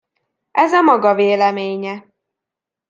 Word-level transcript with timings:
Ez 0.51 0.73
a 0.73 0.81
maga 0.81 1.13
véleménye. 1.15 2.05